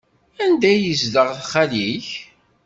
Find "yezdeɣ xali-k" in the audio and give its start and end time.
0.87-2.07